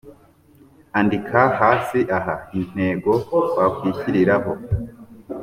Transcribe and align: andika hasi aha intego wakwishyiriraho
andika 0.99 1.39
hasi 1.59 1.99
aha 2.17 2.35
intego 2.59 3.11
wakwishyiriraho 3.57 4.51